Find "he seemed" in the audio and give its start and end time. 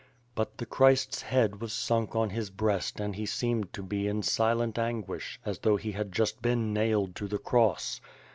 3.15-3.71